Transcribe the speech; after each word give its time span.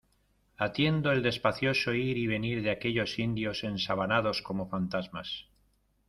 atiendo 0.57 1.11
el 1.11 1.21
despacioso 1.21 1.93
ir 1.93 2.17
y 2.17 2.25
venir 2.25 2.63
de 2.63 2.71
aquellos 2.71 3.19
indios 3.19 3.63
ensabanados 3.63 4.41
como 4.41 4.67
fantasmas 4.67 5.45